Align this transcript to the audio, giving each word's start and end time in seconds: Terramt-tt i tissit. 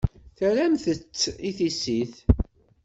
Terramt-tt 0.37 1.21
i 1.49 1.51
tissit. 1.57 2.15